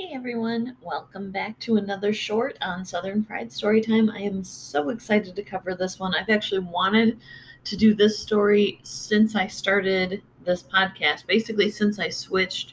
[0.00, 4.10] Hey everyone, welcome back to another short on Southern Fried Storytime.
[4.10, 6.14] I am so excited to cover this one.
[6.14, 7.20] I've actually wanted
[7.64, 12.72] to do this story since I started this podcast, basically, since I switched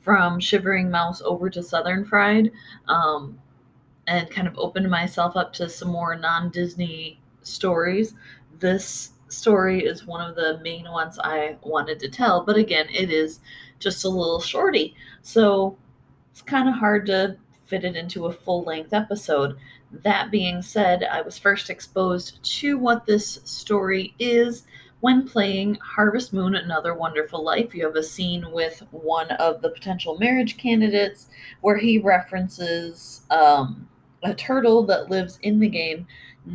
[0.00, 2.52] from Shivering Mouse over to Southern Fried
[2.86, 3.36] um,
[4.06, 8.14] and kind of opened myself up to some more non Disney stories.
[8.60, 13.10] This story is one of the main ones I wanted to tell, but again, it
[13.10, 13.40] is
[13.80, 14.94] just a little shorty.
[15.22, 15.76] So
[16.30, 19.56] it's kind of hard to fit it into a full length episode.
[19.90, 24.64] That being said, I was first exposed to what this story is
[25.00, 27.74] when playing Harvest Moon Another Wonderful Life.
[27.74, 31.28] You have a scene with one of the potential marriage candidates
[31.62, 33.88] where he references um,
[34.22, 36.06] a turtle that lives in the game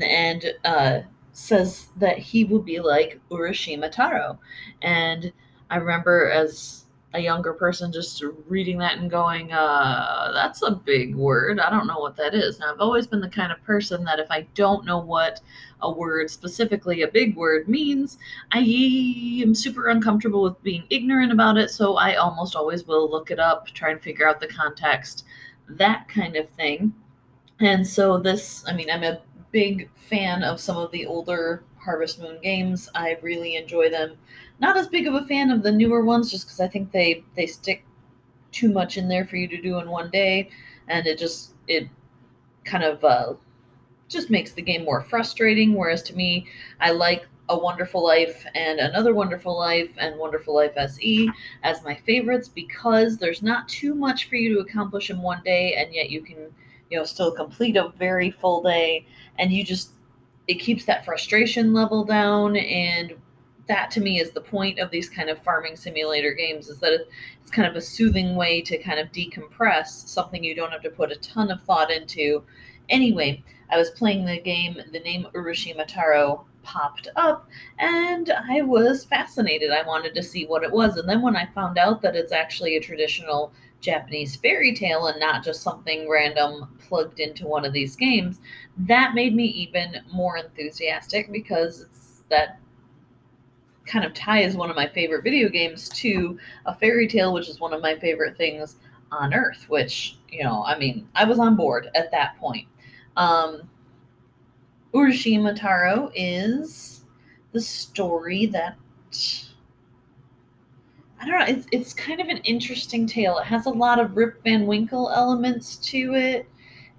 [0.02, 1.00] and uh,
[1.34, 4.40] says that he will be like Urashima Taro.
[4.82, 5.34] And
[5.70, 6.85] I remember as
[7.16, 11.60] a younger person just reading that and going, uh, that's a big word.
[11.60, 12.60] I don't know what that is.
[12.60, 15.40] Now, I've always been the kind of person that if I don't know what
[15.82, 18.18] a word, specifically a big word, means,
[18.52, 18.60] I
[19.42, 21.70] am super uncomfortable with being ignorant about it.
[21.70, 25.26] So I almost always will look it up, try and figure out the context,
[25.70, 26.94] that kind of thing.
[27.62, 32.20] And so, this, I mean, I'm a big fan of some of the older Harvest
[32.20, 32.90] Moon games.
[32.94, 34.18] I really enjoy them
[34.60, 37.24] not as big of a fan of the newer ones just because I think they
[37.36, 37.86] they stick
[38.52, 40.50] too much in there for you to do in one day,
[40.88, 41.88] and it just it
[42.64, 43.34] kind of uh,
[44.08, 45.74] just makes the game more frustrating.
[45.74, 46.48] Whereas to me,
[46.80, 51.30] I like a Wonderful Life and Another Wonderful Life and Wonderful Life SE
[51.64, 55.76] as my favorites because there's not too much for you to accomplish in one day,
[55.76, 56.38] and yet you can
[56.90, 59.06] you know still complete a very full day,
[59.38, 59.92] and you just
[60.48, 63.14] it keeps that frustration level down and
[63.68, 66.94] that to me is the point of these kind of farming simulator games is that
[67.42, 70.90] it's kind of a soothing way to kind of decompress something you don't have to
[70.90, 72.44] put a ton of thought into.
[72.90, 77.48] Anyway i was playing the game the name urashima taro popped up
[77.80, 79.72] and i was fascinated.
[79.72, 82.32] I wanted to see what it was and then when i found out that it's
[82.32, 87.74] actually a traditional japanese fairy tale and not just something random plugged into one of
[87.74, 88.40] these games
[88.78, 92.60] that made me even more enthusiastic because it's that
[93.86, 97.60] kind of ties one of my favorite video games to a fairy tale, which is
[97.60, 98.78] one of my favorite things
[99.12, 102.68] on earth, which, you know, I mean, I was on board at that point.
[103.16, 103.70] Um,
[104.94, 107.04] Urashima Taro is
[107.52, 108.78] the story that
[111.22, 111.46] I don't know.
[111.46, 113.38] It's it's kind of an interesting tale.
[113.38, 116.48] It has a lot of Rip Van Winkle elements to it,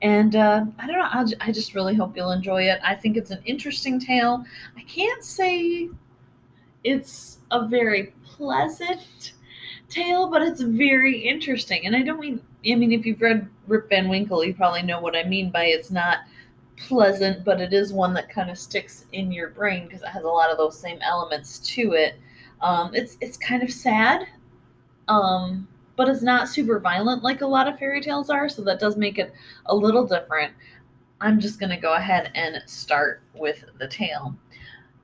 [0.02, 1.08] and uh, I don't know.
[1.10, 2.80] I'll, I just really hope you'll enjoy it.
[2.82, 4.44] I think it's an interesting tale.
[4.76, 5.88] I can't say
[6.86, 9.32] it's a very pleasant
[9.88, 11.84] tale, but it's very interesting.
[11.84, 15.00] And I don't mean, I mean, if you've read Rip Van Winkle, you probably know
[15.00, 16.20] what I mean by it's not
[16.76, 20.22] pleasant, but it is one that kind of sticks in your brain because it has
[20.22, 22.14] a lot of those same elements to it.
[22.60, 24.26] Um, it's it's kind of sad,
[25.08, 25.66] um,
[25.96, 28.96] but it's not super violent like a lot of fairy tales are, so that does
[28.96, 29.32] make it
[29.66, 30.52] a little different.
[31.20, 34.36] I'm just gonna go ahead and start with the tale.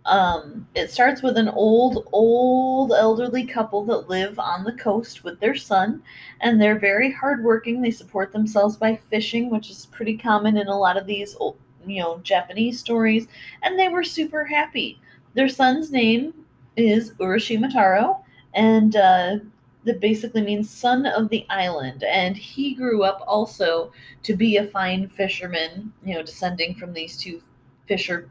[0.05, 5.39] Um, it starts with an old, old elderly couple that live on the coast with
[5.39, 6.03] their son,
[6.41, 7.81] and they're very hardworking.
[7.81, 11.57] They support themselves by fishing, which is pretty common in a lot of these, old,
[11.87, 13.29] you know, Japanese stories.
[13.63, 15.01] And they were super happy.
[15.35, 16.35] Their son's name
[16.77, 18.25] is Urashima Taro,
[18.55, 19.37] and uh,
[19.85, 22.03] that basically means son of the island.
[22.03, 23.93] And he grew up also
[24.25, 27.41] to be a fine fisherman, you know, descending from these two
[27.87, 28.29] fishermen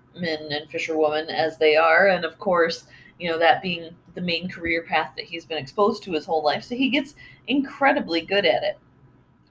[0.52, 2.86] and fisherwoman as they are, and of course,
[3.20, 6.44] you know, that being the main career path that he's been exposed to his whole
[6.44, 6.64] life.
[6.64, 7.16] So he gets
[7.48, 8.80] incredibly good at it.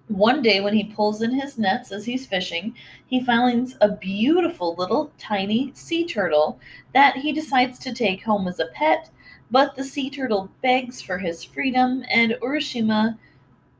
[0.08, 2.74] One day, when he pulls in his nets as he's fishing,
[3.06, 6.58] he finds a beautiful little tiny sea turtle
[6.94, 9.10] that he decides to take home as a pet.
[9.52, 13.18] But the sea turtle begs for his freedom, and Urashima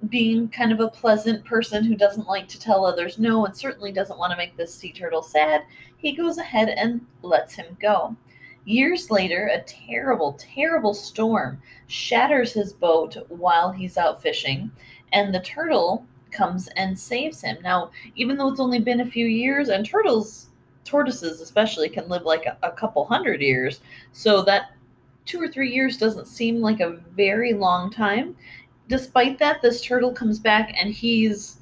[0.09, 3.93] being kind of a pleasant person who doesn't like to tell others no and certainly
[3.93, 5.63] doesn't want to make this sea turtle sad,
[5.99, 8.17] he goes ahead and lets him go.
[8.65, 14.71] Years later, a terrible, terrible storm shatters his boat while he's out fishing,
[15.13, 17.59] and the turtle comes and saves him.
[17.63, 20.51] Now, even though it's only been a few years, and turtles,
[20.85, 23.81] tortoises especially, can live like a, a couple hundred years,
[24.13, 24.73] so that
[25.25, 28.37] two or three years doesn't seem like a very long time
[28.91, 31.61] despite that, this turtle comes back and he's,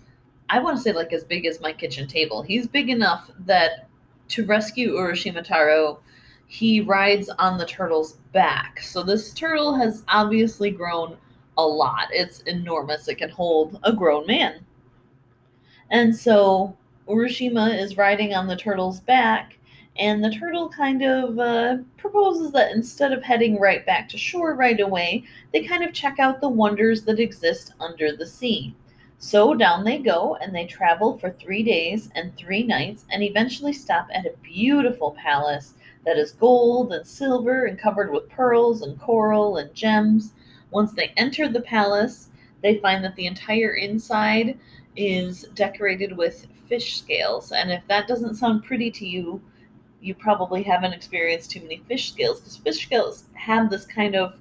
[0.49, 2.43] I want to say, like as big as my kitchen table.
[2.43, 3.87] He's big enough that
[4.29, 6.01] to rescue Urashima Taro,
[6.47, 8.81] he rides on the turtle's back.
[8.81, 11.19] So this turtle has obviously grown
[11.59, 12.09] a lot.
[12.11, 13.09] It's enormous.
[13.09, 14.65] It can hold a grown man.
[15.91, 16.75] And so
[17.07, 19.58] Urashima is riding on the turtle's back,
[19.99, 24.55] and the turtle kind of uh, proposes that instead of heading right back to shore
[24.55, 28.75] right away, they kind of check out the wonders that exist under the sea.
[29.19, 33.73] So down they go, and they travel for three days and three nights, and eventually
[33.73, 35.75] stop at a beautiful palace
[36.07, 40.33] that is gold and silver and covered with pearls and coral and gems.
[40.71, 42.29] Once they enter the palace,
[42.63, 44.57] they find that the entire inside
[44.97, 47.51] is decorated with fish scales.
[47.51, 49.41] And if that doesn't sound pretty to you,
[50.01, 54.35] you probably haven't experienced too many fish scales because fish scales have this kind of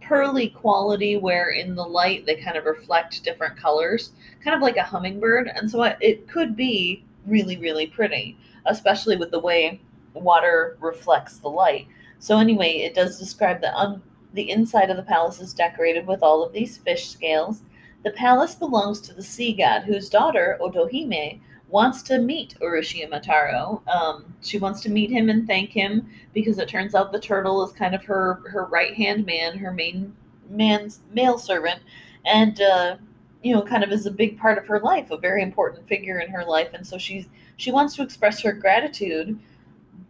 [0.00, 4.12] pearly quality where in the light they kind of reflect different colors,
[4.42, 5.50] kind of like a hummingbird.
[5.54, 8.36] And so it could be really, really pretty,
[8.66, 9.80] especially with the way
[10.14, 11.86] water reflects the light.
[12.18, 14.00] So, anyway, it does describe that
[14.34, 17.62] the inside of the palace is decorated with all of these fish scales.
[18.04, 21.40] The palace belongs to the sea god, whose daughter, Otohime,
[21.72, 23.82] wants to meet Taro.
[23.88, 27.64] Um, she wants to meet him and thank him because it turns out the turtle
[27.66, 30.14] is kind of her her right hand man, her main
[30.50, 31.80] man's male servant,
[32.26, 32.96] and uh,
[33.42, 36.20] you know, kind of is a big part of her life, a very important figure
[36.20, 37.26] in her life, and so she's
[37.56, 39.38] she wants to express her gratitude.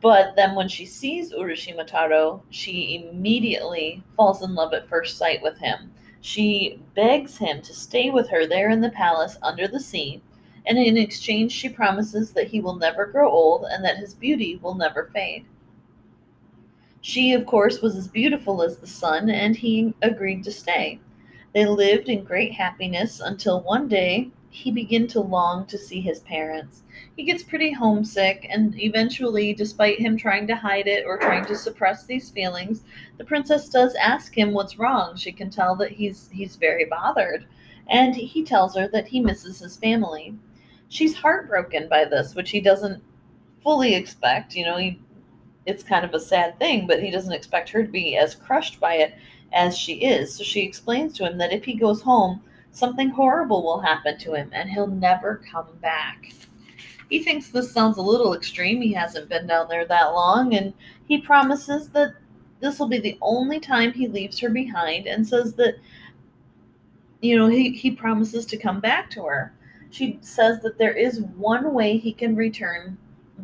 [0.00, 1.32] But then when she sees
[1.86, 5.92] Taro, she immediately falls in love at first sight with him.
[6.22, 10.20] She begs him to stay with her there in the palace under the sea
[10.66, 14.58] and in exchange she promises that he will never grow old and that his beauty
[14.62, 15.44] will never fade.
[17.00, 21.00] She, of course, was as beautiful as the sun, and he agreed to stay.
[21.52, 26.20] They lived in great happiness until one day he began to long to see his
[26.20, 26.84] parents.
[27.16, 31.56] He gets pretty homesick, and eventually, despite him trying to hide it or trying to
[31.56, 32.84] suppress these feelings,
[33.18, 35.16] the princess does ask him what's wrong.
[35.16, 37.46] She can tell that he's he's very bothered,
[37.88, 40.36] and he tells her that he misses his family
[40.92, 43.02] she's heartbroken by this, which he doesn't
[43.62, 44.54] fully expect.
[44.54, 45.00] You know, he,
[45.64, 48.78] it's kind of a sad thing, but he doesn't expect her to be as crushed
[48.78, 49.14] by it
[49.54, 50.34] as she is.
[50.34, 52.42] So she explains to him that if he goes home,
[52.72, 56.34] something horrible will happen to him and he'll never come back.
[57.08, 58.82] He thinks this sounds a little extreme.
[58.82, 60.72] He hasn't been down there that long, and
[61.06, 62.14] he promises that
[62.60, 65.76] this will be the only time he leaves her behind and says that,
[67.20, 69.52] you know, he, he promises to come back to her
[69.92, 72.96] she says that there is one way he can return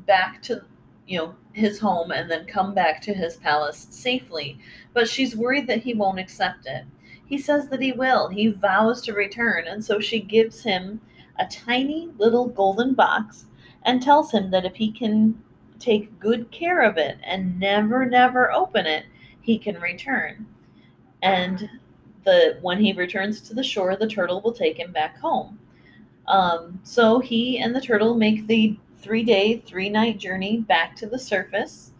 [0.06, 0.64] back to
[1.06, 4.58] you know his home and then come back to his palace safely
[4.94, 6.84] but she's worried that he won't accept it.
[7.26, 8.28] He says that he will.
[8.28, 11.00] He vows to return and so she gives him
[11.38, 13.44] a tiny little golden box
[13.84, 15.40] and tells him that if he can
[15.78, 19.04] take good care of it and never never open it
[19.42, 20.46] he can return.
[21.22, 21.68] And
[22.24, 25.58] the when he returns to the shore the turtle will take him back home
[26.28, 31.06] um, so he and the turtle make the three day, three night journey back to
[31.06, 31.92] the surface.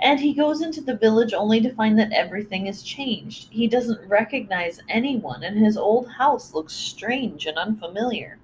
[0.00, 3.48] And he goes into the village only to find that everything has changed.
[3.50, 8.38] He doesn't recognize anyone, and his old house looks strange and unfamiliar.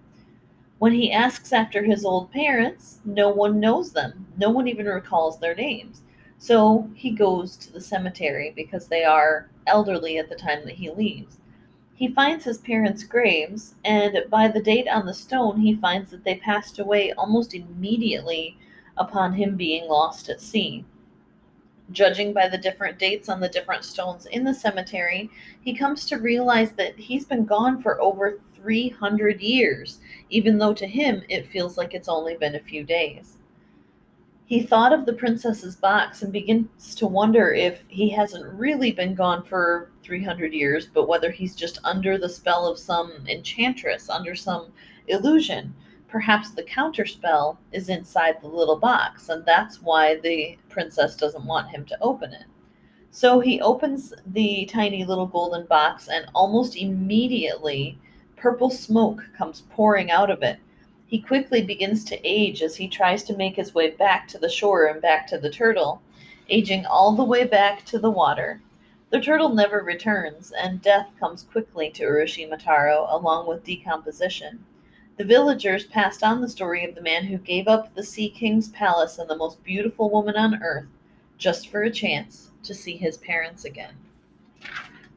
[0.78, 4.26] When he asks after his old parents, no one knows them.
[4.36, 6.02] No one even recalls their names.
[6.38, 10.90] So he goes to the cemetery because they are elderly at the time that he
[10.90, 11.38] leaves.
[11.98, 16.22] He finds his parents' graves, and by the date on the stone, he finds that
[16.22, 18.56] they passed away almost immediately
[18.96, 20.84] upon him being lost at sea.
[21.90, 25.28] Judging by the different dates on the different stones in the cemetery,
[25.60, 29.98] he comes to realize that he's been gone for over 300 years,
[30.30, 33.37] even though to him it feels like it's only been a few days.
[34.48, 39.14] He thought of the princess's box and begins to wonder if he hasn't really been
[39.14, 44.34] gone for 300 years, but whether he's just under the spell of some enchantress, under
[44.34, 44.72] some
[45.06, 45.74] illusion.
[46.08, 51.68] Perhaps the counterspell is inside the little box, and that's why the princess doesn't want
[51.68, 52.46] him to open it.
[53.10, 57.98] So he opens the tiny little golden box, and almost immediately,
[58.34, 60.58] purple smoke comes pouring out of it.
[61.08, 64.50] He quickly begins to age as he tries to make his way back to the
[64.50, 66.02] shore and back to the turtle,
[66.50, 68.60] aging all the way back to the water.
[69.08, 74.66] The turtle never returns, and death comes quickly to Urashima Taro, along with decomposition.
[75.16, 78.68] The villagers passed on the story of the man who gave up the Sea King's
[78.68, 80.88] palace and the most beautiful woman on earth
[81.38, 83.94] just for a chance to see his parents again.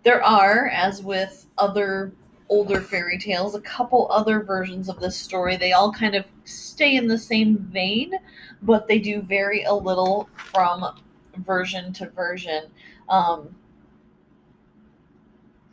[0.04, 2.14] There are, as with other
[2.52, 5.56] older fairy tales, a couple other versions of this story.
[5.56, 8.12] They all kind of stay in the same vein,
[8.62, 10.84] but they do vary a little from
[11.38, 12.66] version to version.
[13.08, 13.56] Um,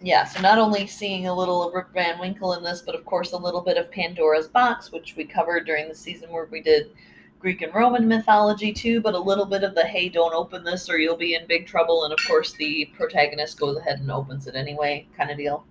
[0.01, 3.05] yeah, so not only seeing a little of Rip Van Winkle in this, but of
[3.05, 6.61] course a little bit of Pandora's Box, which we covered during the season where we
[6.61, 6.93] did
[7.41, 10.89] Greek and Roman mythology too, but a little bit of the hey, don't open this
[10.89, 12.05] or you'll be in big trouble.
[12.05, 15.67] And of course, the protagonist goes ahead and opens it anyway, kind of deal.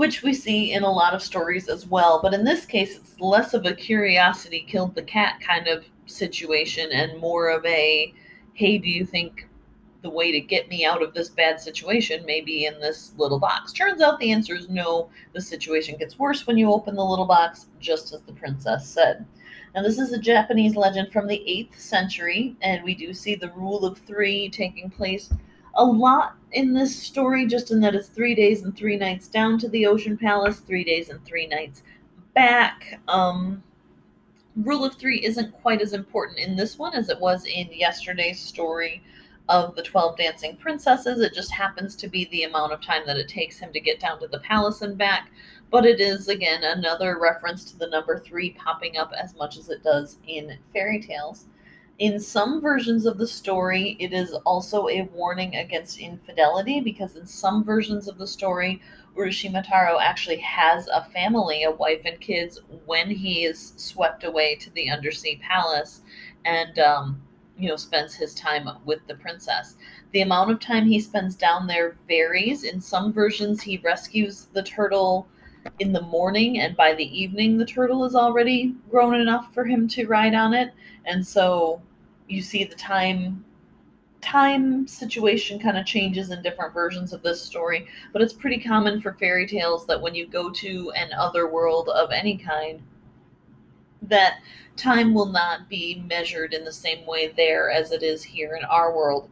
[0.00, 2.20] Which we see in a lot of stories as well.
[2.22, 6.88] But in this case, it's less of a curiosity killed the cat kind of situation
[6.90, 8.14] and more of a
[8.54, 9.46] hey, do you think
[10.00, 13.38] the way to get me out of this bad situation may be in this little
[13.38, 13.74] box.
[13.74, 15.10] Turns out the answer is no.
[15.34, 19.26] The situation gets worse when you open the little box, just as the princess said.
[19.74, 23.52] Now, this is a Japanese legend from the 8th century, and we do see the
[23.52, 25.30] rule of three taking place
[25.74, 29.58] a lot in this story, just in that it's three days and three nights down
[29.58, 31.82] to the Ocean Palace, three days and three nights
[32.34, 33.00] back.
[33.08, 33.62] Um,
[34.56, 38.40] rule of three isn't quite as important in this one as it was in yesterday's
[38.40, 39.02] story
[39.48, 41.20] of the 12 dancing princesses.
[41.20, 44.00] It just happens to be the amount of time that it takes him to get
[44.00, 45.30] down to the palace and back.
[45.70, 49.68] But it is, again, another reference to the number three popping up as much as
[49.68, 51.46] it does in fairy tales.
[52.00, 57.26] In some versions of the story, it is also a warning against infidelity because in
[57.26, 58.80] some versions of the story,
[59.14, 64.70] Urashimataro actually has a family, a wife and kids, when he is swept away to
[64.70, 66.00] the undersea palace.
[66.46, 67.20] And um,
[67.58, 69.76] you know spends his time with the princess
[70.12, 74.62] the amount of time he spends down there varies in some versions he rescues the
[74.62, 75.28] turtle
[75.78, 79.86] in the morning and by the evening the turtle is already grown enough for him
[79.86, 80.72] to ride on it
[81.04, 81.82] and so
[82.30, 83.44] you see the time
[84.20, 89.00] time situation kind of changes in different versions of this story but it's pretty common
[89.00, 92.82] for fairy tales that when you go to an other world of any kind
[94.02, 94.40] that
[94.76, 98.64] time will not be measured in the same way there as it is here in
[98.64, 99.28] our world.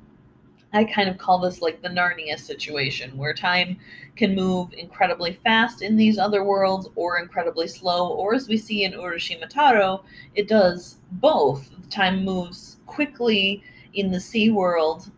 [0.75, 3.79] I kind of call this like the Narnia situation, where time
[4.17, 8.85] can move incredibly fast in these other worlds or incredibly slow, or as we see
[8.85, 10.03] in Urashimataro,
[10.35, 11.71] it does both.
[11.89, 13.63] Time moves quickly
[13.95, 15.11] in the sea world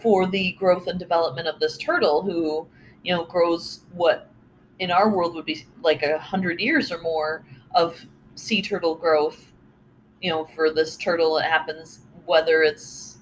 [0.00, 2.66] for the growth and development of this turtle who,
[3.02, 4.28] you know, grows what
[4.78, 9.52] in our world would be like a hundred years or more of sea turtle growth,
[10.20, 13.18] you know, for this turtle, it happens whether it's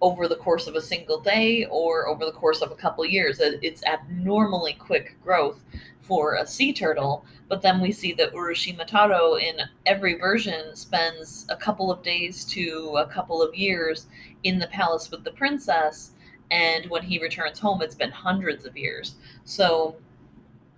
[0.00, 3.38] over the course of a single day or over the course of a couple years.
[3.40, 5.62] It's abnormally quick growth
[6.06, 7.24] for a sea turtle.
[7.48, 12.96] But then we see that Urashimataro in every version spends a couple of days to
[12.98, 14.06] a couple of years
[14.42, 16.12] in the palace with the princess.
[16.50, 19.16] And when he returns home, it's been hundreds of years.
[19.44, 19.96] So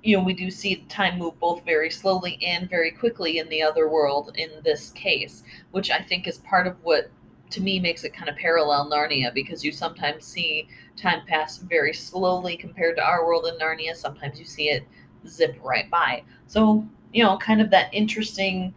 [0.02, 3.62] you know, we do see time move both very slowly and very quickly in the
[3.62, 5.42] other world in this case,
[5.72, 7.10] which I think is part of what
[7.50, 11.94] to me makes it kind of parallel Narnia because you sometimes see time pass very
[11.94, 13.96] slowly compared to our world in Narnia.
[13.96, 14.86] Sometimes you see it
[15.26, 16.22] zip right by.
[16.46, 18.74] So, you know, kind of that interesting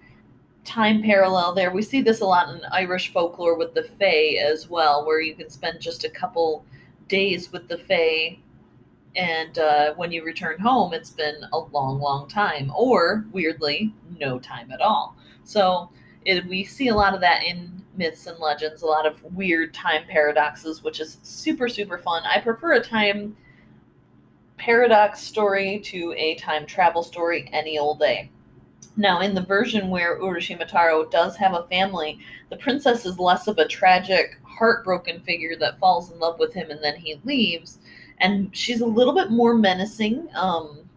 [0.64, 1.72] time parallel there.
[1.72, 5.36] We see this a lot in Irish folklore with the Fae as well, where you
[5.36, 6.66] can spend just a couple
[7.08, 8.38] days with the Fae
[9.16, 14.40] and uh, when you return home, it's been a long, long time, or weirdly, no
[14.40, 15.16] time at all.
[15.44, 15.90] So
[16.26, 19.74] it, we see a lot of that in myths and legends, a lot of weird
[19.74, 22.24] time paradoxes, which is super, super fun.
[22.26, 23.36] I prefer a time
[24.62, 28.30] paradox story to a time travel story any old day.
[28.96, 32.20] Now, in the version where Urashimataro does have a family,
[32.52, 36.70] the princess is less of a tragic, heartbroken figure that falls in love with him
[36.70, 37.80] and then he leaves
[38.20, 40.30] and she's a little bit more menacing.
[40.36, 40.88] Um,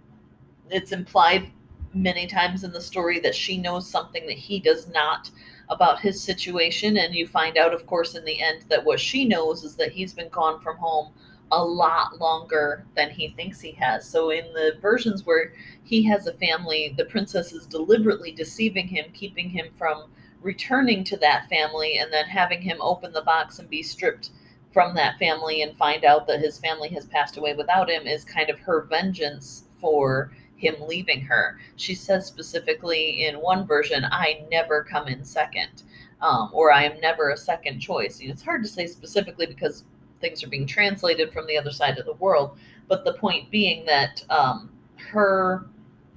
[0.70, 1.50] it's implied
[1.94, 5.30] many times in the story that she knows something that he does not
[5.70, 9.24] about his situation, and you find out, of course, in the end that what she
[9.24, 11.12] knows is that he's been gone from home
[11.52, 14.08] a lot longer than he thinks he has.
[14.08, 19.06] So, in the versions where he has a family, the princess is deliberately deceiving him,
[19.12, 20.10] keeping him from
[20.42, 24.30] returning to that family, and then having him open the box and be stripped
[24.72, 28.24] from that family and find out that his family has passed away without him is
[28.24, 31.58] kind of her vengeance for him leaving her.
[31.76, 35.84] She says specifically in one version, I never come in second,
[36.20, 38.18] um, or I am never a second choice.
[38.20, 39.84] it's hard to say specifically because
[40.24, 42.56] things are being translated from the other side of the world,
[42.88, 45.66] but the point being that um, her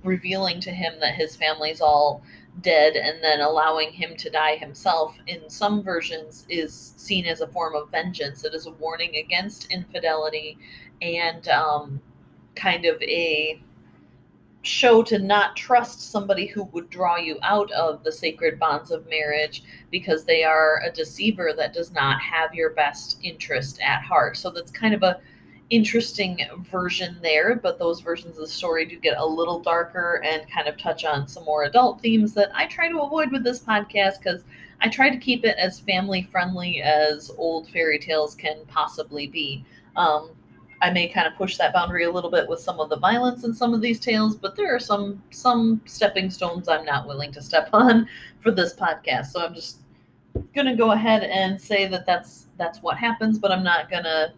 [0.04, 2.24] revealing to him that his family's all
[2.62, 7.48] dead and then allowing him to die himself in some versions is seen as a
[7.48, 8.46] form of vengeance.
[8.46, 10.58] It is a warning against infidelity
[11.02, 12.02] and um,
[12.56, 13.62] kind of a
[14.64, 19.08] show to not trust somebody who would draw you out of the sacred bonds of
[19.10, 24.36] marriage because they are a deceiver that does not have your best interest at heart.
[24.36, 25.20] So that's kind of a
[25.70, 26.40] interesting
[26.72, 30.68] version there, but those versions of the story do get a little darker and kind
[30.68, 34.20] of touch on some more adult themes that I try to avoid with this podcast
[34.20, 34.44] because
[34.82, 39.66] I try to keep it as family friendly as old fairy tales can possibly be.
[39.96, 40.32] Um,
[40.82, 43.44] I may kind of push that boundary a little bit with some of the violence
[43.44, 47.32] in some of these tales, but there are some some stepping stones I'm not willing
[47.34, 48.08] to step on
[48.40, 49.28] for this podcast.
[49.28, 49.80] So I'm just
[50.54, 54.34] gonna go ahead and say that that's that's what happens, but I'm not gonna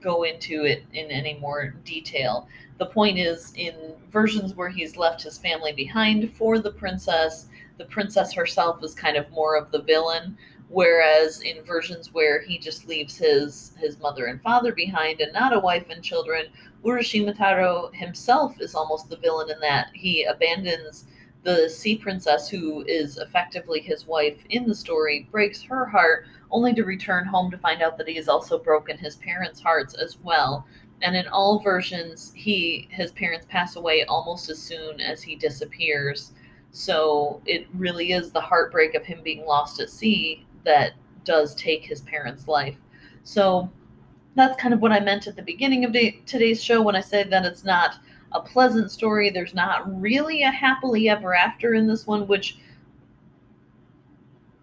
[0.00, 2.48] go into it in any more detail.
[2.78, 3.74] The point is, in
[4.10, 7.46] versions where he's left his family behind for the princess,
[7.78, 10.36] the princess herself is kind of more of the villain
[10.68, 15.54] whereas in versions where he just leaves his his mother and father behind and not
[15.54, 16.46] a wife and children
[16.84, 21.06] urashimataro himself is almost the villain in that he abandons
[21.44, 26.74] the sea princess who is effectively his wife in the story breaks her heart only
[26.74, 30.18] to return home to find out that he has also broken his parents hearts as
[30.22, 30.66] well.
[31.02, 36.32] And in all versions he his parents pass away almost as soon as he disappears.
[36.70, 40.92] So it really is the heartbreak of him being lost at sea that
[41.24, 42.76] does take his parents' life.
[43.24, 43.70] So
[44.34, 47.00] that's kind of what I meant at the beginning of day, today's show when I
[47.00, 47.94] said that it's not
[48.32, 49.30] a pleasant story.
[49.30, 52.58] There's not really a happily ever after in this one, which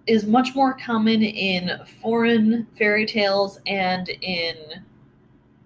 [0.05, 4.55] is much more common in foreign fairy tales and in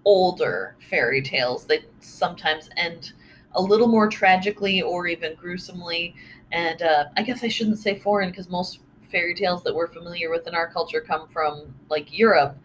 [0.06, 1.66] older fairy tales.
[1.66, 3.12] They sometimes end
[3.54, 6.16] a little more tragically or even gruesomely.
[6.52, 8.80] And uh, I guess I shouldn't say foreign because most
[9.10, 12.58] fairy tales that we're familiar with in our culture come from like Europe,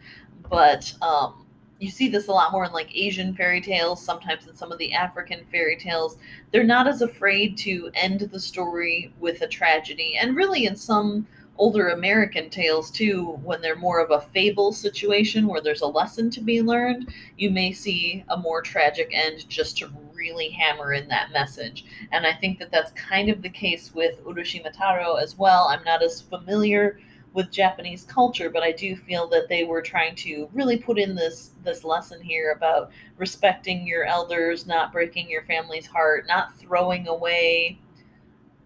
[0.51, 1.47] but um,
[1.79, 4.79] you see this a lot more in like Asian fairy tales, sometimes in some of
[4.79, 6.17] the African fairy tales.
[6.51, 11.27] They're not as afraid to end the story with a tragedy, and really in some
[11.59, 16.31] older American tales too, when they're more of a fable situation where there's a lesson
[16.31, 19.89] to be learned, you may see a more tragic end just to
[20.23, 21.85] really hammer in that message.
[22.13, 25.67] And I think that that's kind of the case with Urashimataro as well.
[25.69, 27.01] I'm not as familiar
[27.35, 31.15] with Japanese culture, but I do feel that they were trying to really put in
[31.17, 37.09] this this lesson here about respecting your elders, not breaking your family's heart, not throwing
[37.09, 37.79] away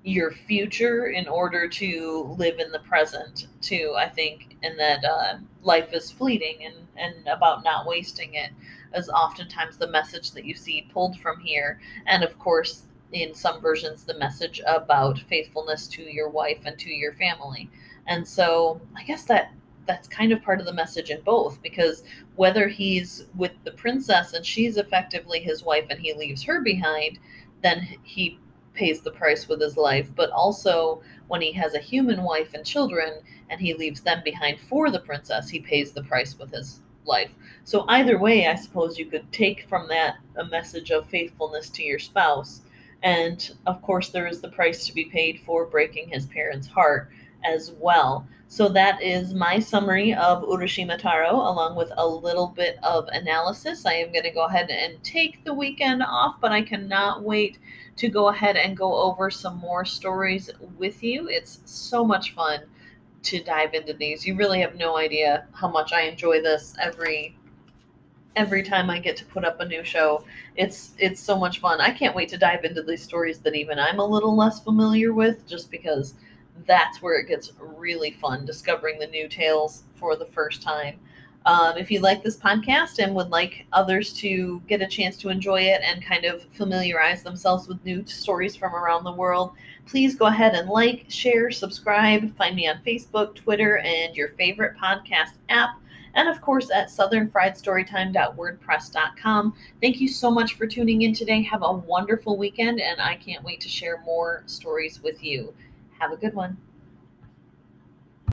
[0.07, 5.37] your future in order to live in the present too i think and that uh,
[5.63, 8.53] life is fleeting and and about not wasting it
[8.97, 11.81] is oftentimes the message that you see pulled from here.
[12.07, 16.91] And of course in some versions the message about faithfulness to your wife and to
[16.91, 17.71] your family.
[18.07, 19.53] And so i guess that
[19.87, 22.03] that's kind of part of the message in both because
[22.35, 27.21] whether he's with the princess and she's effectively his wife and he leaves her behind
[27.63, 28.39] then he
[28.77, 32.65] pays the price with his life, but also when he has a human wife and
[32.65, 33.15] children
[33.51, 37.31] and he leaves them behind for the princess, he pays the price with his life.
[37.65, 41.83] So either way, I suppose you could take from that a message of faithfulness to
[41.83, 42.61] your spouse.
[43.03, 47.11] And of course, there is the price to be paid for breaking his parents' heart
[47.45, 48.27] as well.
[48.49, 53.85] So that is my summary of Urashimataro, along with a little bit of analysis.
[53.85, 57.59] I am going to go ahead and take the weekend off, but I cannot wait
[57.97, 61.29] to go ahead and go over some more stories with you.
[61.29, 62.61] It's so much fun
[63.27, 64.27] to dive into these.
[64.27, 67.37] You really have no idea how much I enjoy this every
[68.37, 70.25] every time I get to put up a new show.
[70.57, 71.81] It's it's so much fun.
[71.81, 75.13] I can't wait to dive into these stories that even I'm a little less familiar
[75.13, 76.15] with just because
[76.67, 80.99] that's where it gets really fun discovering the new tales for the first time.
[81.47, 85.29] Um, if you like this podcast and would like others to get a chance to
[85.29, 89.53] enjoy it and kind of familiarize themselves with new stories from around the world,
[89.87, 92.37] please go ahead and like, share, subscribe.
[92.37, 95.81] Find me on Facebook, Twitter, and your favorite podcast app.
[96.15, 99.55] And of course, at southernfriedstorytime.wordpress.com.
[99.81, 101.43] Thank you so much for tuning in today.
[101.43, 105.55] Have a wonderful weekend, and I can't wait to share more stories with you.
[106.01, 106.57] Have a good one.